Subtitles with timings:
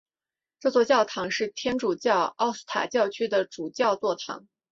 [0.59, 4.47] 这座教堂是天主教奥斯塔教区的主教座堂。